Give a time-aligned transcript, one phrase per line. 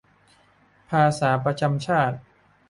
[0.89, 2.17] ภาษาประจำชาติ